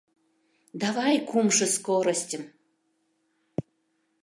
—Давай 0.81 1.15
кумшо 1.29 1.65
скоростьым! 1.75 2.43